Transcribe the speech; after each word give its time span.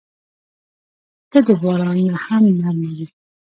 •ته 1.31 1.39
د 1.47 1.49
باران 1.61 1.97
نه 2.09 2.15
هم 2.25 2.43
نرمه 2.57 2.89
یې. 2.97 3.07